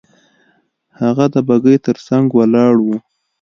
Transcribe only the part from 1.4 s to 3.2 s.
بګۍ تر څنګ ولاړ وو.